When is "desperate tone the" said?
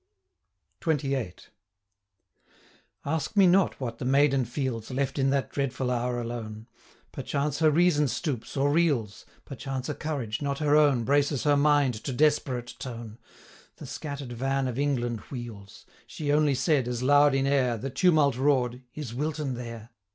12.13-13.85